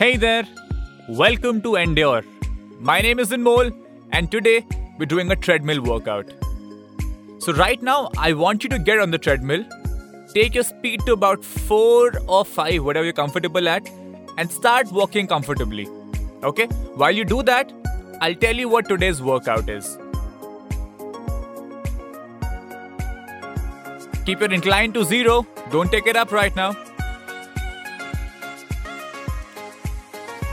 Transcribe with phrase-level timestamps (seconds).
[0.00, 0.44] Hey there,
[1.10, 2.22] welcome to Endure.
[2.78, 3.70] My name is Anmol,
[4.12, 4.66] and today
[4.98, 6.32] we're doing a treadmill workout.
[7.38, 9.62] So, right now, I want you to get on the treadmill,
[10.32, 13.90] take your speed to about 4 or 5, whatever you're comfortable at,
[14.38, 15.86] and start walking comfortably.
[16.42, 16.64] Okay?
[16.94, 17.70] While you do that,
[18.22, 19.98] I'll tell you what today's workout is.
[24.24, 26.74] Keep your incline to zero, don't take it up right now.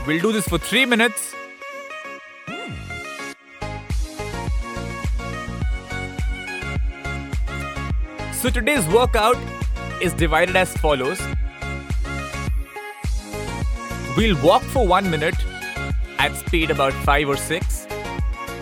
[0.08, 1.34] We'll do this for 3 minutes.
[8.32, 9.36] So today's workout
[10.00, 11.20] is divided as follows.
[14.16, 15.36] We'll walk for 1 minute
[16.18, 17.86] at speed about 5 or 6,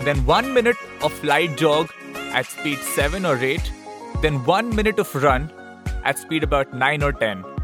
[0.01, 1.93] then 1 minute of light jog
[2.33, 3.71] at speed 7 or 8,
[4.21, 5.49] then 1 minute of run
[6.03, 7.56] at speed about 9 or 10.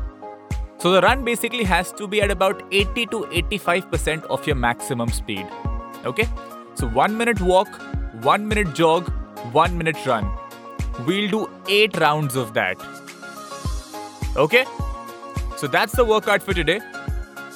[0.83, 5.07] So the run basically has to be at about 80 to 85% of your maximum
[5.07, 5.47] speed.
[6.05, 6.27] Okay?
[6.75, 7.69] So 1 minute walk,
[8.21, 9.09] 1 minute jog,
[9.53, 10.29] 1 minute run.
[11.05, 12.75] We'll do 8 rounds of that.
[14.35, 14.65] Okay?
[15.55, 16.81] So that's the workout for today.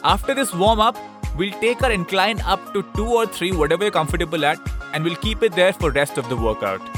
[0.05, 0.95] After this warm up,
[1.36, 4.58] we'll take our incline up to 2 or 3 whatever you're comfortable at
[4.94, 6.97] and we'll keep it there for rest of the workout.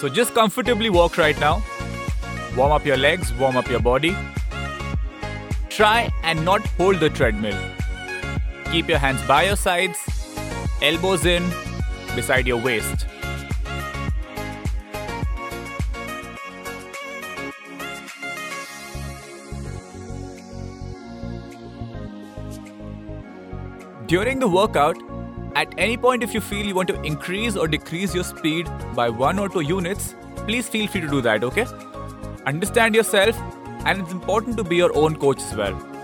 [0.00, 1.62] So just comfortably walk right now.
[2.54, 4.14] Warm up your legs, warm up your body.
[5.70, 7.58] Try and not hold the treadmill.
[8.70, 9.98] Keep your hands by your sides,
[10.82, 11.42] elbows in,
[12.14, 13.06] beside your waist.
[24.06, 24.96] During the workout,
[25.56, 29.08] at any point, if you feel you want to increase or decrease your speed by
[29.08, 30.14] one or two units,
[30.46, 31.66] please feel free to do that, okay?
[32.44, 33.34] Understand yourself,
[33.86, 35.95] and it's important to be your own coach as well.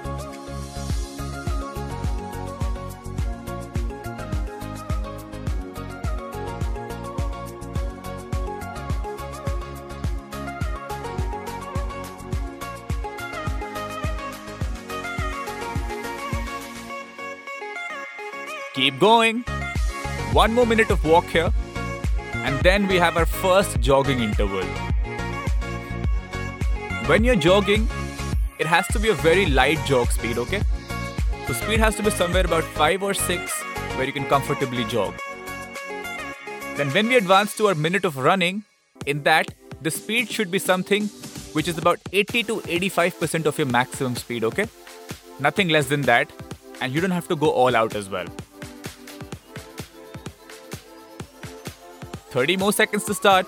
[19.03, 19.39] Going.
[20.39, 21.53] One more minute of walk here,
[22.49, 24.69] and then we have our first jogging interval.
[27.11, 27.89] When you're jogging,
[28.61, 30.63] it has to be a very light jog speed, okay?
[31.49, 33.61] So, speed has to be somewhere about 5 or 6
[33.97, 35.15] where you can comfortably jog.
[36.77, 38.63] Then, when we advance to our minute of running,
[39.05, 41.11] in that, the speed should be something
[41.59, 44.69] which is about 80 to 85% of your maximum speed, okay?
[45.41, 46.31] Nothing less than that,
[46.81, 48.27] and you don't have to go all out as well.
[52.33, 53.47] 30 more seconds to start.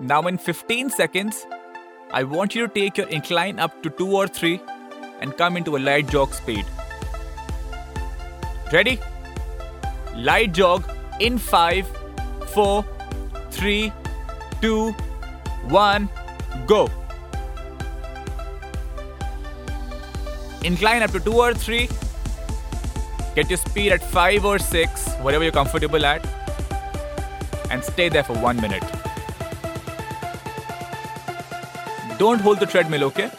[0.00, 1.46] Now, in 15 seconds,
[2.12, 4.60] I want you to take your incline up to 2 or 3
[5.20, 6.64] and come into a light jog speed.
[8.72, 8.98] Ready?
[10.16, 10.82] Light jog
[11.20, 11.86] in 5,
[12.48, 12.84] 4,
[13.52, 13.92] 3,
[14.60, 14.90] 2,
[15.68, 16.08] 1.
[16.66, 16.90] Go.
[20.64, 21.88] Incline up to 2 or 3.
[23.34, 26.26] Get your speed at 5 or 6, whatever you're comfortable at.
[27.70, 28.82] And stay there for 1 minute.
[32.18, 33.30] Don't hold the treadmill, okay?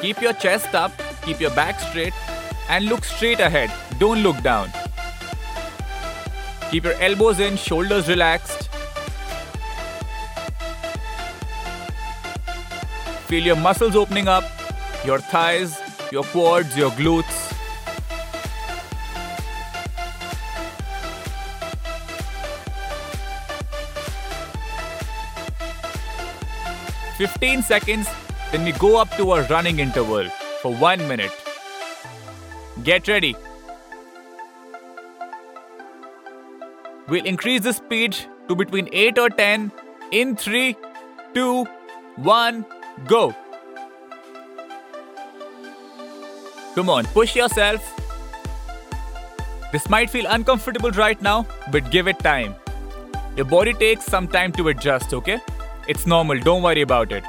[0.00, 2.14] Keep your chest up, keep your back straight,
[2.68, 3.72] and look straight ahead.
[3.98, 4.70] Don't look down.
[6.70, 8.53] Keep your elbows in, shoulders relaxed.
[13.34, 14.44] Feel your muscles opening up,
[15.04, 15.76] your thighs,
[16.12, 17.38] your quads, your glutes.
[27.16, 28.06] Fifteen seconds,
[28.52, 30.28] then we go up to a running interval
[30.62, 31.32] for one minute.
[32.84, 33.34] Get ready.
[37.08, 38.16] We'll increase the speed
[38.46, 39.72] to between 8 or 10
[40.12, 40.76] in 3,
[41.34, 41.64] 2,
[42.16, 42.66] 1.
[43.06, 43.34] Go.
[46.74, 47.82] Come on, push yourself.
[49.72, 52.54] This might feel uncomfortable right now, but give it time.
[53.36, 55.40] Your body takes some time to adjust, okay?
[55.88, 57.24] It's normal, don't worry about it.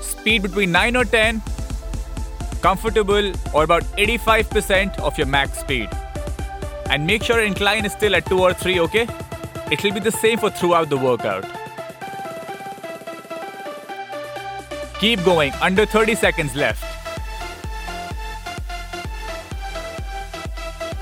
[0.00, 1.42] Speed between 9 or 10,
[2.62, 5.88] comfortable, or about 85% of your max speed.
[6.88, 9.08] And make sure incline is still at 2 or 3, okay?
[9.70, 11.55] It will be the same for throughout the workout.
[15.00, 15.52] Keep going.
[15.60, 16.84] Under 30 seconds left.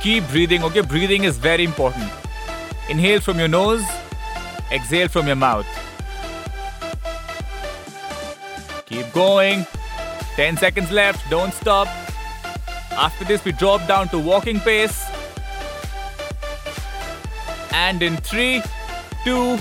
[0.00, 0.80] Keep breathing, okay?
[0.80, 2.10] Breathing is very important.
[2.88, 3.84] Inhale from your nose,
[4.70, 5.66] exhale from your mouth.
[8.84, 9.66] Keep going.
[10.36, 11.30] 10 seconds left.
[11.30, 11.88] Don't stop.
[12.90, 15.04] After this, we drop down to walking pace.
[17.72, 18.62] And in three,
[19.24, 19.56] two,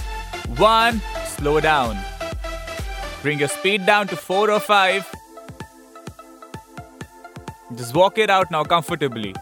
[0.58, 1.98] one, slow down.
[3.24, 5.10] Bring your speed down to four or five.
[7.74, 9.34] Just walk it out now comfortably.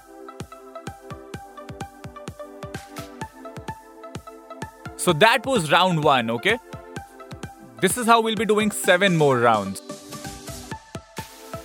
[4.98, 6.60] So that was round one, okay?
[7.82, 9.82] This is how we'll be doing seven more rounds.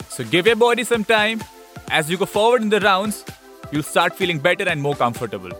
[0.08, 1.42] So give your body some time.
[1.90, 3.26] As you go forward in the rounds,
[3.70, 5.50] you'll start feeling better and more comfortable.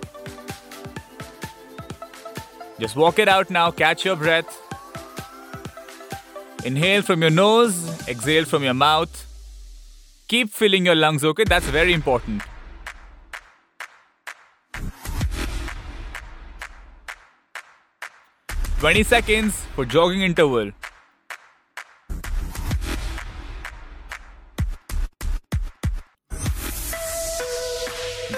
[2.81, 4.66] Just walk it out now, catch your breath.
[6.67, 7.77] Inhale from your nose,
[8.09, 9.25] exhale from your mouth.
[10.27, 11.45] Keep filling your lungs, okay?
[11.45, 12.43] That's very important.
[18.81, 20.73] 20 seconds for jogging interval.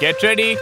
[0.01, 0.59] Get ready.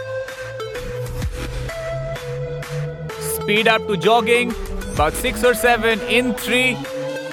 [3.19, 4.53] Speed up to jogging.
[4.93, 6.77] About 6 or 7 in 3,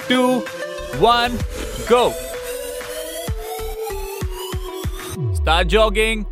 [0.07, 1.37] 2, 1,
[1.89, 2.13] go.
[5.33, 6.25] Start jogging.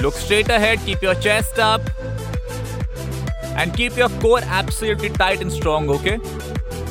[0.00, 1.82] Look straight ahead, keep your chest up
[3.56, 6.18] and keep your core absolutely tight and strong, okay?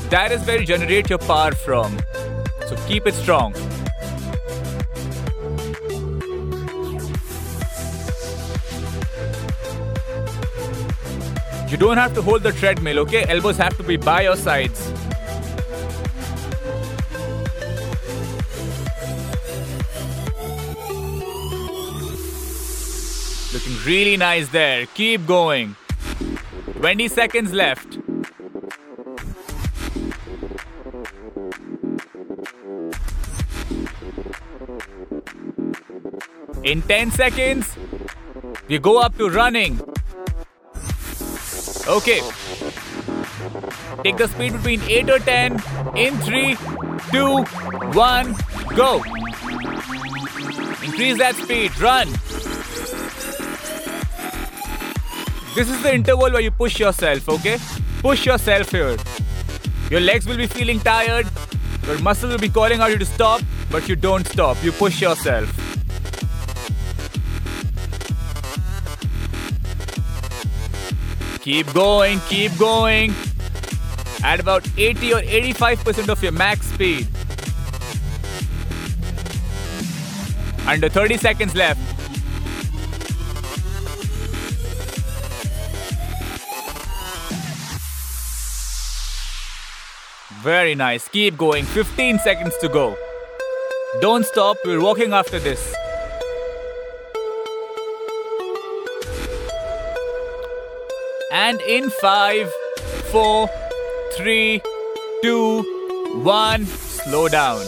[0.10, 1.98] That is where you generate your power from.
[2.68, 3.56] So keep it strong.
[11.70, 13.26] You don't have to hold the treadmill, okay?
[13.28, 14.97] Elbows have to be by your sides.
[23.88, 24.86] Really nice there.
[24.88, 25.76] Keep going.
[26.82, 27.98] 20 seconds left.
[36.64, 37.78] In 10 seconds,
[38.68, 39.80] we go up to running.
[41.88, 42.20] Okay.
[44.04, 45.54] Take the speed between 8 or 10
[45.96, 46.56] in 3,
[47.12, 47.44] 2,
[47.96, 48.36] 1,
[48.76, 49.02] go.
[50.84, 52.10] Increase that speed, run.
[55.58, 57.58] This is the interval where you push yourself, okay?
[58.02, 58.96] Push yourself here.
[59.90, 61.26] Your legs will be feeling tired,
[61.88, 64.64] your muscles will be calling out you to stop, but you don't stop.
[64.64, 65.50] You push yourself.
[71.42, 73.16] Keep going, keep going.
[74.24, 77.08] At about 80 or 85% of your max speed.
[80.68, 81.87] Under 30 seconds left.
[90.48, 91.10] Very nice.
[91.10, 91.66] Keep going.
[91.66, 92.98] 15 seconds to go.
[94.00, 94.56] Don't stop.
[94.64, 95.76] We're walking after this.
[101.34, 102.50] And in five,
[103.12, 103.50] four,
[104.14, 104.62] three,
[105.22, 105.64] two,
[106.24, 107.66] one, slow down.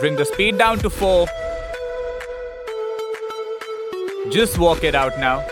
[0.00, 1.26] Bring the speed down to 4.
[4.28, 5.46] Just walk it out now.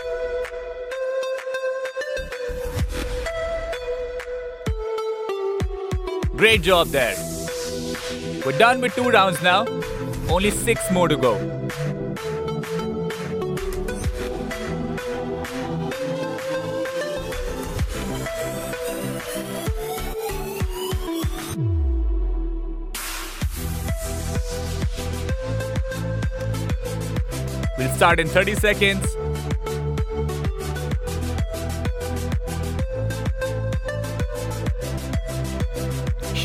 [6.39, 7.17] Great job there.
[8.45, 9.67] We're done with two rounds now.
[10.29, 11.35] Only six more to go.
[27.77, 29.18] We'll start in 30 seconds.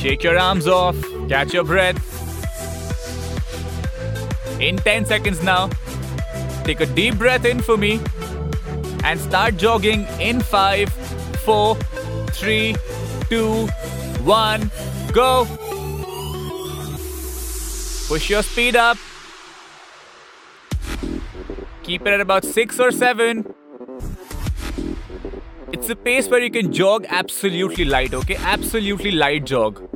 [0.04, 0.94] Shake your arms off,
[1.30, 1.96] catch your breath.
[4.60, 5.70] In 10 seconds now,
[6.64, 8.02] take a deep breath in for me
[9.02, 12.76] and start jogging in 5, 4, 3,
[13.30, 14.70] 2, 1,
[15.14, 15.46] go.
[18.06, 18.98] Push your speed up.
[21.82, 23.54] Keep it at about 6 or 7.
[25.72, 28.36] It's a pace where you can jog absolutely light, okay?
[28.36, 29.93] Absolutely light jog.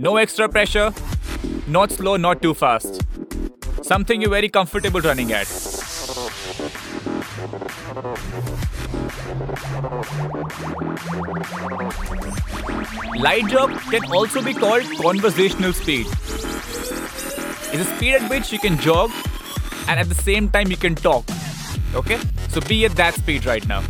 [0.00, 0.94] No extra pressure,
[1.66, 3.02] not slow, not too fast.
[3.82, 5.46] Something you're very comfortable running at.
[13.18, 16.06] Light jog can also be called conversational speed.
[17.72, 19.10] It's a speed at which you can jog
[19.86, 21.26] and at the same time you can talk.
[21.94, 22.18] Okay?
[22.48, 23.82] So be at that speed right now.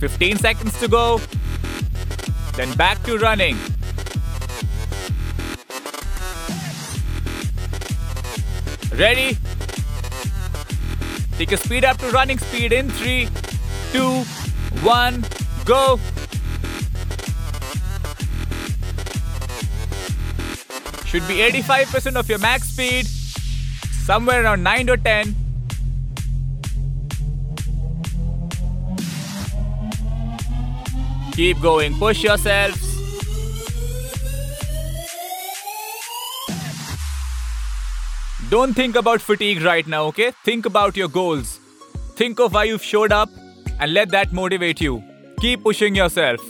[0.00, 1.20] Fifteen seconds to go.
[2.56, 3.58] Then back to running.
[8.96, 9.36] Ready?
[11.36, 13.28] Take a speed up to running speed in three,
[13.92, 14.24] two,
[14.80, 15.22] one,
[15.66, 16.00] go.
[21.04, 23.06] Should be 85% of your max speed,
[24.04, 25.39] somewhere around 9 or 10.
[31.40, 32.78] Keep going, push yourselves.
[38.50, 40.32] Don't think about fatigue right now, okay?
[40.44, 41.58] Think about your goals.
[42.16, 43.30] Think of why you've showed up
[43.78, 45.02] and let that motivate you.
[45.40, 46.40] Keep pushing yourself.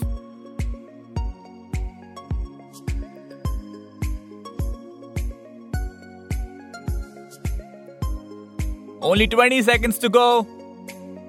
[9.00, 10.48] Only 20 seconds to go.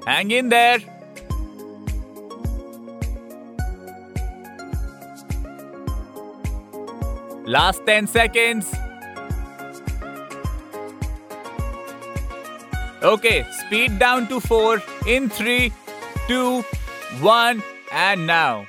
[0.08, 0.80] Hang in there.
[7.52, 8.74] Last 10 seconds.
[13.04, 15.74] Okay, speed down to 4 in 3,
[16.30, 16.62] 2,
[17.20, 18.66] 1, and now.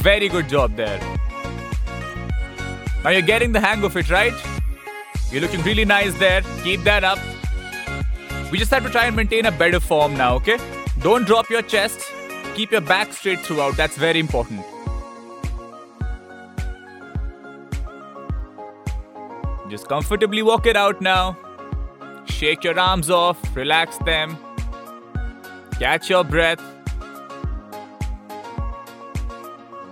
[0.00, 0.98] Very good job there.
[3.04, 4.32] Now you're getting the hang of it, right?
[5.30, 6.40] You're looking really nice there.
[6.64, 7.18] Keep that up.
[8.50, 10.58] We just have to try and maintain a better form now, okay?
[11.02, 12.05] Don't drop your chest.
[12.56, 13.76] Keep your back straight throughout.
[13.76, 14.64] That's very important.
[19.68, 21.36] Just comfortably walk it out now.
[22.24, 24.38] Shake your arms off, relax them.
[25.78, 26.62] Catch your breath.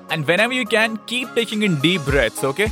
[0.09, 2.71] And whenever you can, keep taking in deep breaths, okay?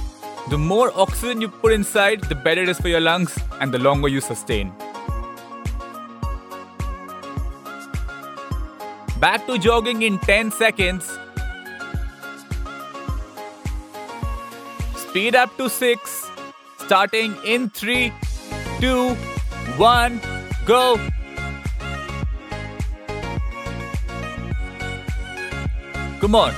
[0.49, 3.79] The more oxygen you put inside, the better it is for your lungs and the
[3.79, 4.73] longer you sustain.
[9.23, 11.17] Back to jogging in 10 seconds.
[14.97, 16.31] Speed up to 6.
[16.79, 18.13] Starting in 3,
[18.81, 19.15] 2,
[19.77, 20.21] 1,
[20.67, 20.99] go.
[26.19, 26.53] Come on.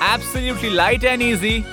[0.00, 1.64] Absolutely light and easy.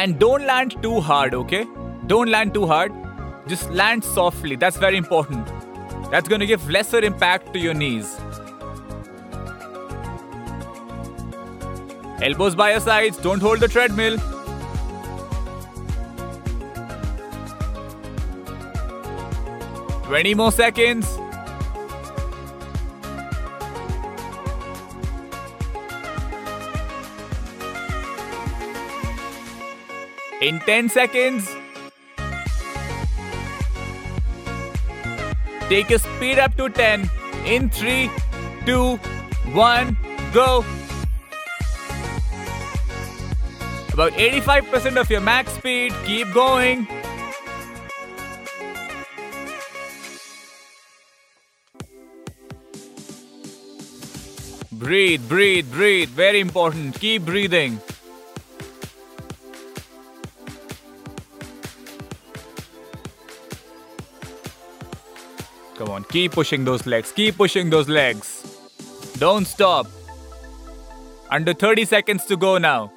[0.00, 1.66] And don't land too hard, okay?
[2.06, 2.90] Don't land too hard.
[3.46, 4.56] Just land softly.
[4.56, 5.46] That's very important.
[6.10, 8.18] That's going to give lesser impact to your knees.
[12.22, 13.18] Elbows by your sides.
[13.18, 14.16] Don't hold the treadmill.
[20.06, 21.18] Twenty more seconds.
[30.50, 31.48] In 10 seconds,
[35.68, 37.08] take a speed up to 10.
[37.46, 38.10] In 3,
[38.66, 39.96] 2, 1,
[40.32, 40.64] go.
[43.92, 45.94] About 85% of your max speed.
[46.04, 46.88] Keep going.
[54.72, 56.08] Breathe, breathe, breathe.
[56.08, 56.98] Very important.
[56.98, 57.80] Keep breathing.
[65.90, 67.12] On, keep pushing those legs.
[67.12, 68.58] Keep pushing those legs.
[69.18, 69.86] Don't stop.
[71.30, 72.92] Under 30 seconds to go now.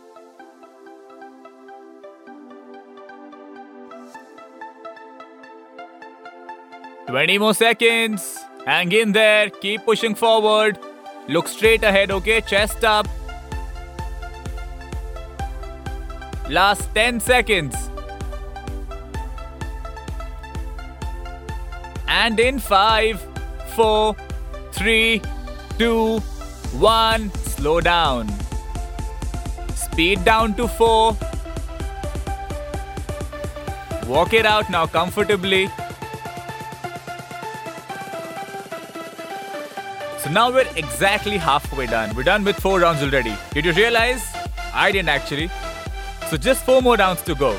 [7.08, 8.40] Twenty more seconds.
[8.66, 9.50] Hang in there.
[9.50, 10.80] Keep pushing forward.
[11.28, 12.42] Look straight ahead, okay?
[12.42, 13.08] Chest up.
[16.50, 17.76] Last 10 seconds.
[22.16, 23.20] And in 5,
[23.76, 24.16] 4,
[24.72, 25.22] 3,
[25.80, 28.30] 2, 1, slow down.
[29.74, 31.18] Speed down to 4.
[34.06, 35.68] Walk it out now comfortably.
[40.20, 42.16] So now we're exactly halfway done.
[42.16, 43.36] We're done with four rounds already.
[43.54, 44.24] Did you realize?
[44.72, 45.50] I didn't actually.
[46.30, 47.58] So just four more rounds to go.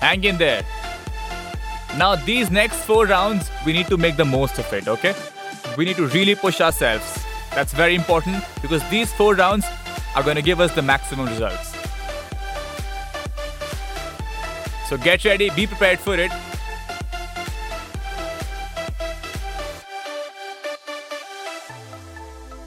[0.00, 0.64] Hang in there.
[1.98, 5.16] Now, these next four rounds, we need to make the most of it, okay?
[5.76, 7.24] We need to really push ourselves.
[7.56, 9.66] That's very important because these four rounds
[10.14, 11.74] are going to give us the maximum results.
[14.88, 16.30] So get ready, be prepared for it.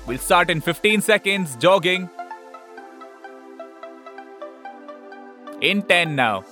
[0.06, 2.10] We'll start in 15 seconds, jogging.
[5.62, 6.44] In 10 now.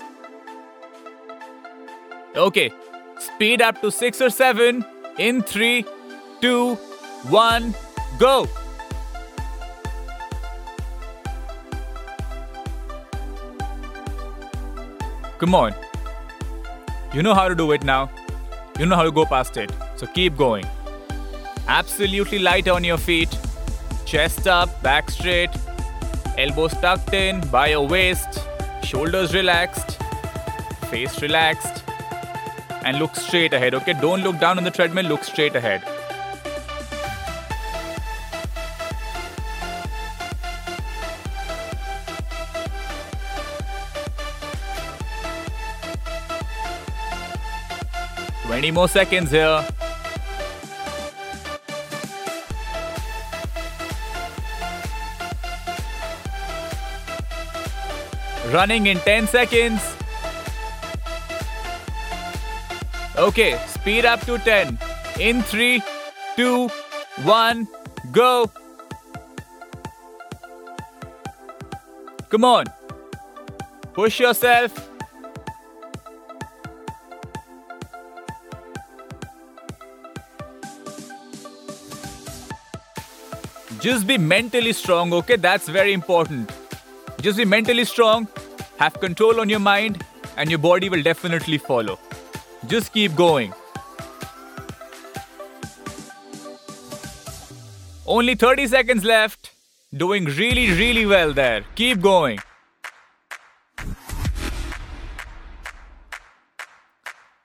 [2.39, 2.71] Okay,
[3.19, 4.85] speed up to 6 or 7.
[5.17, 5.85] In three,
[6.39, 6.75] two,
[7.27, 7.75] one,
[8.17, 8.47] go!
[15.37, 15.75] Come on.
[17.13, 18.09] You know how to do it now.
[18.79, 19.69] You know how to go past it.
[19.97, 20.65] So keep going.
[21.67, 23.37] Absolutely light on your feet.
[24.05, 25.49] Chest up, back straight.
[26.37, 28.39] Elbows tucked in by your waist.
[28.83, 30.01] Shoulders relaxed.
[30.89, 31.83] Face relaxed.
[32.89, 33.93] And look straight ahead, okay?
[33.93, 35.83] Don't look down on the treadmill, look straight ahead.
[48.47, 49.63] Twenty more seconds here.
[58.51, 59.99] Running in 10 seconds.
[63.19, 64.79] Okay, speed up to 10.
[65.19, 65.81] In 3,
[66.37, 66.69] 2,
[67.23, 67.67] 1,
[68.13, 68.49] go.
[72.29, 72.65] Come on.
[73.91, 74.89] Push yourself.
[83.81, 85.35] Just be mentally strong, okay?
[85.35, 86.49] That's very important.
[87.19, 88.29] Just be mentally strong,
[88.77, 90.05] have control on your mind,
[90.37, 91.99] and your body will definitely follow.
[92.67, 93.53] Just keep going.
[98.05, 99.51] Only 30 seconds left.
[99.95, 101.63] Doing really, really well there.
[101.75, 102.39] Keep going.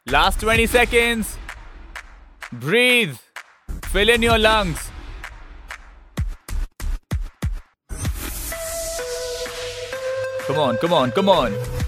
[0.06, 1.36] Last 20 seconds.
[2.52, 3.16] Breathe.
[3.84, 4.90] Fill in your lungs.
[10.46, 11.83] Come on, come on, come on.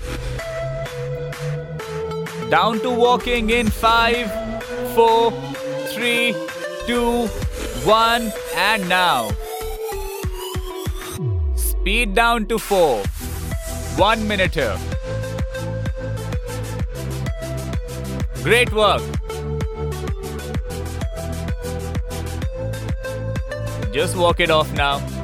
[2.51, 4.31] Down to walking in five,
[4.95, 5.33] four,
[5.89, 6.35] three,
[6.87, 7.27] two,
[7.85, 9.31] one, and now.
[11.57, 13.03] Speed down to 4.
[13.97, 14.77] 1 minute here.
[18.43, 19.03] Great work.
[23.93, 25.16] Just walk it off now.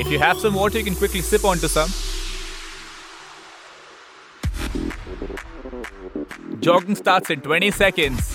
[0.00, 1.90] If you have some water, you can quickly sip onto some.
[6.60, 8.34] Jogging starts in 20 seconds.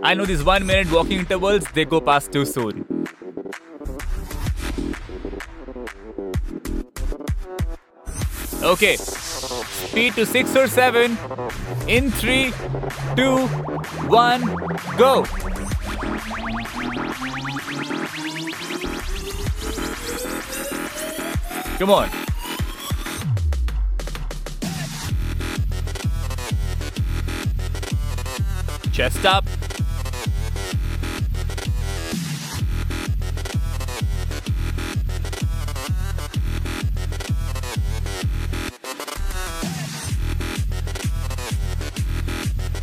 [0.00, 3.06] I know these one minute walking intervals, they go past too soon.
[8.62, 11.18] Okay, speed to 6 or 7.
[11.88, 12.52] In 3,
[13.16, 13.46] 2,
[14.06, 14.56] 1,
[14.96, 15.24] go!
[21.78, 22.10] Come on.
[28.92, 29.44] Chest up.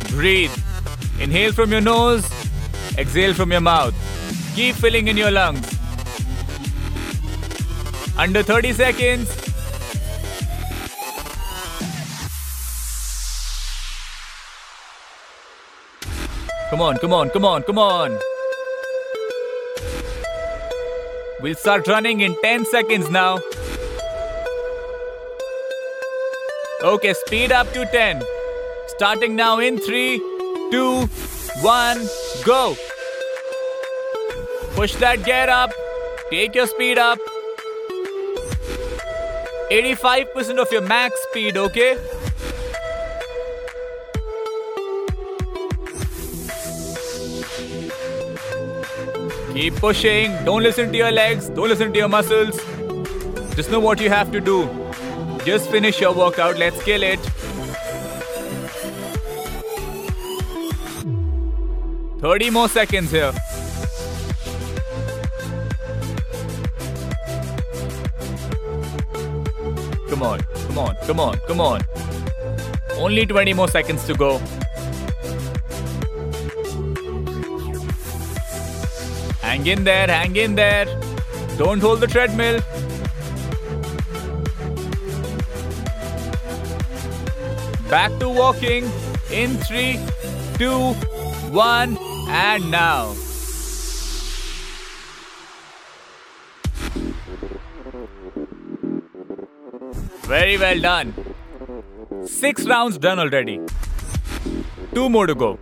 [0.08, 0.50] Breathe.
[1.20, 2.24] Inhale from your nose,
[2.96, 3.94] exhale from your mouth.
[4.54, 5.75] Keep filling in your lungs.
[8.18, 9.28] Under 30 seconds.
[16.70, 18.18] Come on, come on, come on, come on.
[21.42, 23.38] We'll start running in 10 seconds now.
[26.82, 28.22] Okay, speed up to 10.
[28.88, 30.18] Starting now in 3,
[30.70, 31.06] 2,
[31.60, 32.06] 1,
[32.44, 32.76] go.
[34.74, 35.72] Push that gear up.
[36.30, 37.18] Take your speed up.
[39.70, 41.98] 85% of your max speed, okay?
[49.52, 50.32] Keep pushing.
[50.44, 51.48] Don't listen to your legs.
[51.48, 52.60] Don't listen to your muscles.
[53.56, 54.68] Just know what you have to do.
[55.44, 56.58] Just finish your workout.
[56.58, 57.18] Let's kill it.
[62.20, 63.32] 30 more seconds here.
[70.16, 71.80] Come on, come on, come on, come on.
[72.96, 74.38] Only 20 more seconds to go.
[79.42, 80.86] Hang in there, hang in there.
[81.58, 82.60] Don't hold the treadmill.
[87.90, 88.84] Back to walking
[89.30, 90.00] in three,
[90.56, 90.94] two,
[91.52, 91.98] one,
[92.30, 93.14] and now.
[100.26, 101.14] Very well done.
[102.26, 103.60] Six rounds done already.
[104.92, 105.56] Two more to go.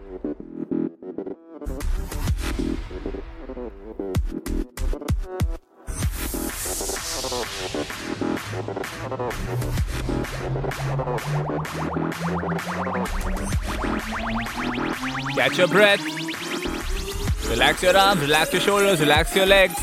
[15.37, 16.01] Catch your breath.
[17.51, 19.75] Relax your arms, relax your shoulders, relax your legs.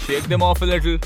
[0.00, 0.98] Shake them off a little.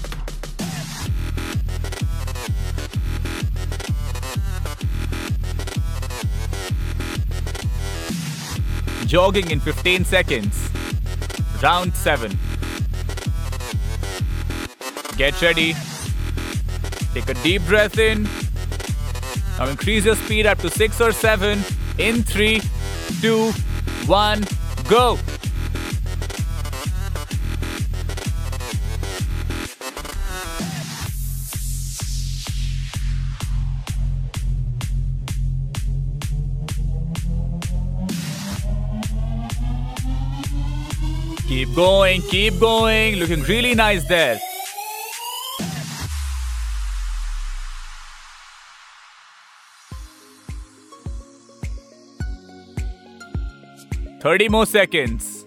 [9.11, 10.71] Jogging in 15 seconds.
[11.61, 12.31] Round 7.
[15.17, 15.75] Get ready.
[17.13, 18.29] Take a deep breath in.
[19.59, 21.59] Now increase your speed up to 6 or 7
[21.99, 22.61] in 3,
[23.21, 23.51] 2,
[24.07, 24.45] 1,
[24.89, 25.19] go.
[41.81, 43.17] Going, keep going.
[43.17, 44.39] Looking really nice there.
[54.21, 55.47] Thirty more seconds.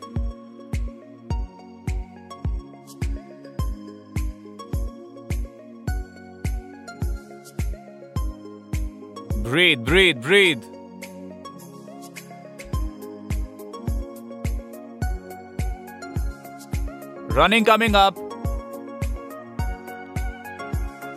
[9.43, 10.72] Breathe, breathe, breathe.
[17.33, 18.15] Running coming up.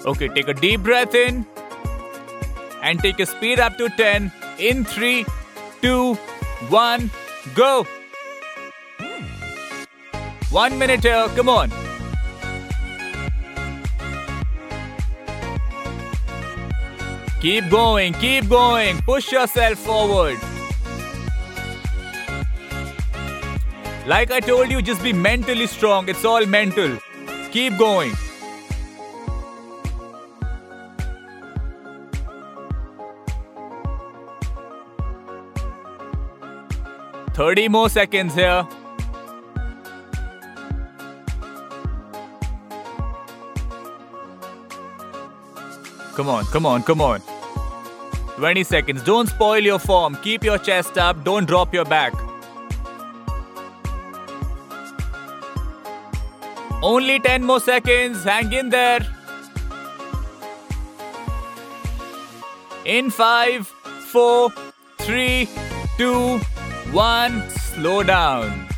[0.06, 1.44] Okay, take a deep breath in
[2.82, 5.26] and take a speed up to 10 in 3,
[5.82, 7.10] 2, 1,
[7.54, 7.86] go.
[10.50, 11.70] One minute here, come on.
[17.42, 20.38] Keep going, keep going, push yourself forward.
[24.06, 26.08] Like I told you, just be mentally strong.
[26.08, 26.96] It's all mental.
[27.50, 28.12] Keep going.
[37.34, 38.66] Thirty more seconds here.
[46.14, 47.20] Come on, come on, come on.
[48.36, 49.02] 20 seconds.
[49.02, 50.16] Don't spoil your form.
[50.22, 51.24] Keep your chest up.
[51.24, 52.14] Don't drop your back.
[56.82, 58.24] Only 10 more seconds.
[58.24, 59.00] Hang in there.
[62.84, 64.50] In 5, 4,
[64.98, 65.48] 3,
[65.96, 66.38] 2,
[66.92, 67.50] 1.
[67.50, 68.68] Slow down.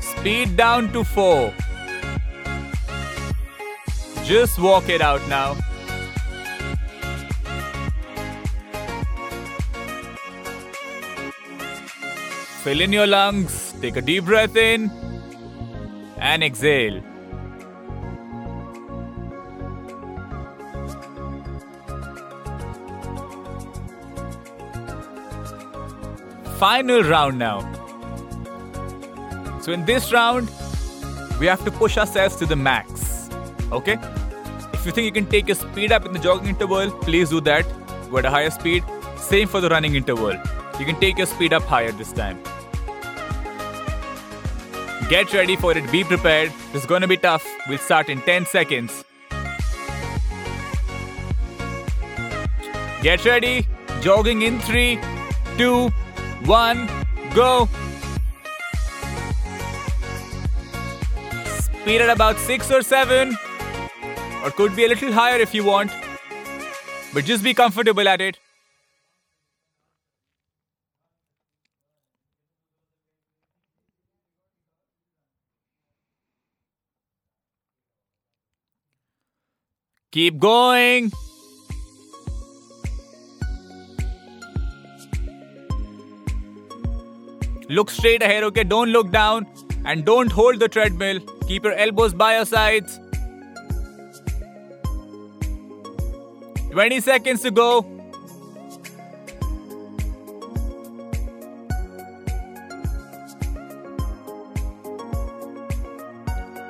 [0.00, 1.52] Speed down to 4.
[4.24, 5.56] Just walk it out now.
[12.62, 13.74] Fill in your lungs.
[13.80, 15.11] Take a deep breath in
[16.22, 17.02] and exhale.
[26.58, 27.58] Final round now.
[29.62, 30.48] So, in this round,
[31.40, 33.28] we have to push ourselves to the max.
[33.72, 33.98] Okay?
[34.72, 37.40] If you think you can take your speed up in the jogging interval, please do
[37.40, 37.66] that.
[38.10, 38.84] Go at a higher speed.
[39.16, 40.34] Same for the running interval.
[40.78, 42.51] You can take your speed up higher this time.
[45.08, 45.90] Get ready for it.
[45.90, 46.52] Be prepared.
[46.86, 47.46] Going to be tough.
[47.68, 49.04] We'll start in 10 seconds.
[53.02, 53.66] Get ready.
[54.00, 54.98] Jogging in 3,
[55.58, 55.88] 2,
[56.44, 56.88] 1,
[57.34, 57.68] go.
[61.60, 63.36] Speed at about 6 or 7.
[64.44, 65.92] Or could be a little higher if you want.
[67.14, 68.38] But just be comfortable at it.
[80.12, 81.10] Keep going.
[87.70, 88.64] Look straight ahead, okay?
[88.64, 89.46] Don't look down
[89.86, 91.20] and don't hold the treadmill.
[91.48, 93.00] Keep your elbows by your sides.
[96.72, 97.86] 20 seconds to go.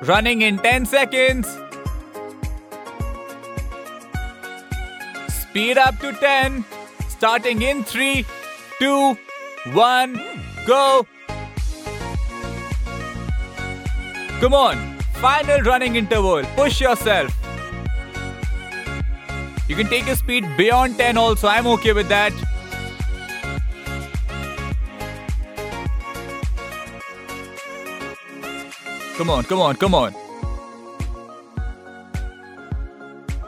[0.02, 1.61] Running in 10 seconds.
[5.52, 6.64] Speed up to 10.
[7.10, 8.24] Starting in 3,
[8.78, 9.18] 2,
[9.72, 10.20] 1,
[10.66, 11.06] go.
[14.40, 14.98] Come on.
[15.20, 16.42] Final running interval.
[16.56, 17.36] Push yourself.
[19.68, 21.48] You can take your speed beyond 10 also.
[21.48, 22.32] I'm okay with that.
[29.18, 30.14] Come on, come on, come on.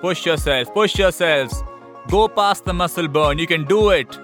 [0.03, 1.65] Push yourself, push yourselves.
[2.09, 3.39] Go past the muscle burn.
[3.39, 4.19] You can do it.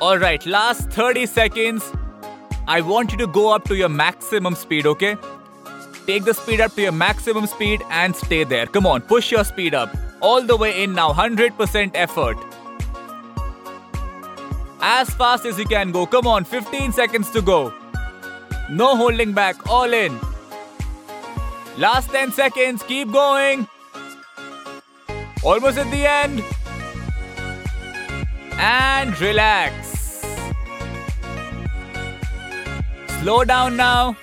[0.00, 1.92] Alright, last 30 seconds.
[2.68, 5.16] I want you to go up to your maximum speed, okay?
[6.06, 8.66] Take the speed up to your maximum speed and stay there.
[8.66, 9.96] Come on, push your speed up.
[10.20, 12.36] All the way in now, 100% effort.
[14.80, 16.06] As fast as you can go.
[16.06, 17.72] Come on, 15 seconds to go.
[18.70, 20.18] No holding back, all in.
[21.78, 23.66] Last 10 seconds, keep going.
[25.42, 26.42] Almost at the end.
[28.58, 30.24] And relax.
[33.20, 34.16] Slow down now.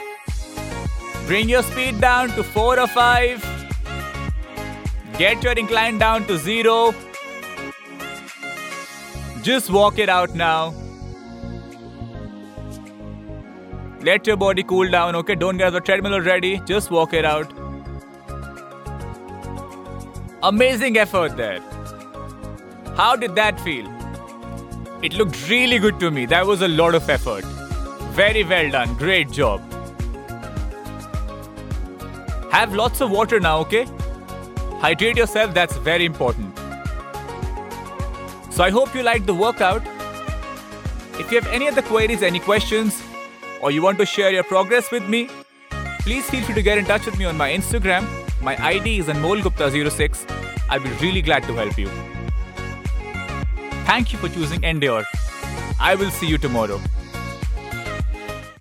[1.28, 3.49] Bring your speed down to 4 or 5.
[5.17, 6.93] Get your incline down to 0.
[9.41, 10.73] Just walk it out now.
[14.02, 15.36] Let your body cool down, okay?
[15.36, 16.60] Don't get the treadmill already.
[16.65, 17.62] Just walk it out.
[20.43, 21.62] Amazing effort there.
[22.97, 23.86] How did that feel?
[25.01, 26.25] It looked really good to me.
[26.25, 27.45] That was a lot of effort.
[28.12, 28.93] Very well done.
[28.95, 29.62] Great job.
[32.51, 33.86] Have lots of water now, okay?
[34.82, 36.53] Hydrate yourself, that's very important.
[38.49, 39.82] So I hope you liked the workout.
[41.19, 43.01] If you have any other queries, any questions,
[43.62, 45.29] or you want to share your progress with me,
[46.01, 48.22] please feel free to get in touch with me on my Instagram.
[48.43, 50.29] My ID is anmolgupta06.
[50.69, 51.88] I'll be really glad to help you.
[53.86, 55.06] Thank you for choosing Endure.
[55.79, 56.82] I will see you tomorrow.